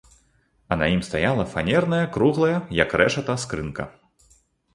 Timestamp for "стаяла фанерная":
1.07-1.99